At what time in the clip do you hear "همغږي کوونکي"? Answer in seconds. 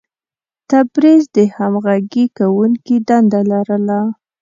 1.55-2.95